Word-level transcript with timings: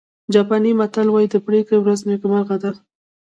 جاپاني 0.33 0.71
متل 0.79 1.07
وایي 1.11 1.27
د 1.31 1.35
پرېکړې 1.47 1.77
ورځ 1.79 1.99
نیکمرغه 2.09 2.57
ده. 2.63 2.71